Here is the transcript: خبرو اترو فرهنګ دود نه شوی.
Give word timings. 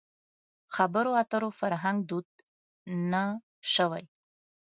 خبرو 0.75 1.11
اترو 1.21 1.49
فرهنګ 1.59 1.97
دود 2.09 2.27
نه 3.11 3.23
شوی. 3.73 4.03